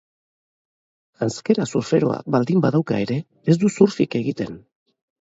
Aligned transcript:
Janzkera 1.23 1.65
surferoa 1.71 2.17
baldin 2.35 2.63
badauka 2.63 2.97
ere, 3.03 3.17
ez 3.53 3.57
du 3.65 3.69
surfik 3.75 4.17
egiten. 4.21 4.57